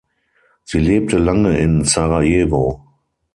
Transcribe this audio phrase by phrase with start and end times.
[0.63, 2.87] Sie lebte lange in Sarajevo.